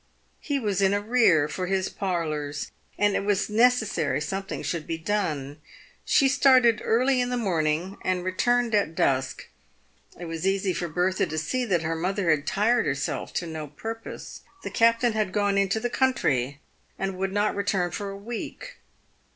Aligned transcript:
He 0.39 0.57
was 0.59 0.81
in 0.81 0.95
arrear 0.95 1.47
for 1.47 1.67
his 1.67 1.87
parlours, 1.87 2.71
and 2.97 3.15
it 3.15 3.23
was 3.23 3.51
necessary 3.51 4.19
something 4.19 4.63
should 4.63 4.87
be 4.87 4.97
done. 4.97 5.61
She 6.03 6.27
started 6.27 6.81
early 6.83 7.21
in 7.21 7.29
the 7.29 7.37
morning 7.37 7.99
and 8.01 8.23
returned 8.23 8.73
at 8.73 8.95
dusk. 8.95 9.45
It 10.19 10.25
was 10.25 10.47
easy 10.47 10.73
for 10.73 10.87
Bertha 10.87 11.27
to 11.27 11.37
see 11.37 11.65
that 11.65 11.83
her 11.83 11.95
mother 11.95 12.31
had 12.31 12.47
tired 12.47 12.87
herself 12.87 13.31
to 13.35 13.45
no 13.45 13.67
purpose. 13.67 14.41
The 14.63 14.71
captain 14.71 15.13
had 15.13 15.31
gone 15.31 15.55
into 15.59 15.79
the 15.79 15.87
country 15.87 16.59
and 16.97 17.15
would 17.19 17.31
not 17.31 17.55
re 17.55 17.63
turn 17.63 17.91
for 17.91 18.09
a 18.09 18.17
week. 18.17 18.77